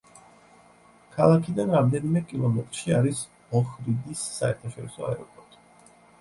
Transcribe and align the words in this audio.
ქალაქიდან 1.17 1.73
რამდენიმე 1.75 2.23
კილომეტრში 2.31 2.95
არის 3.01 3.21
ოჰრიდის 3.61 4.25
საერთაშორისო 4.39 5.07
აეროპორტი. 5.13 5.63